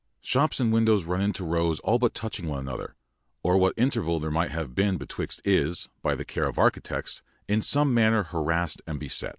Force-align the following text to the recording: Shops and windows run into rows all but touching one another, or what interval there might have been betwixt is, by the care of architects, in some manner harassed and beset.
Shops 0.23 0.59
and 0.59 0.73
windows 0.73 1.03
run 1.03 1.21
into 1.21 1.45
rows 1.45 1.79
all 1.81 1.99
but 1.99 2.15
touching 2.15 2.47
one 2.47 2.57
another, 2.61 2.95
or 3.43 3.55
what 3.59 3.75
interval 3.77 4.17
there 4.17 4.31
might 4.31 4.49
have 4.49 4.73
been 4.73 4.97
betwixt 4.97 5.43
is, 5.45 5.89
by 6.01 6.15
the 6.15 6.25
care 6.25 6.47
of 6.47 6.57
architects, 6.57 7.21
in 7.47 7.61
some 7.61 7.93
manner 7.93 8.23
harassed 8.23 8.81
and 8.87 8.99
beset. 8.99 9.29